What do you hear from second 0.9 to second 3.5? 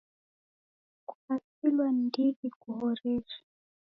Kukasilwa ni ndighi kuhoreshe!